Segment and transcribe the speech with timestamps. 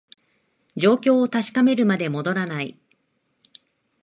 [0.77, 2.75] 状況を確かめるまで戻らない